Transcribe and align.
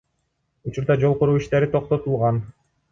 Учурда 0.69 0.97
жол 1.03 1.15
куруу 1.21 1.37
иштери 1.43 1.71
токтотулган. 1.77 2.43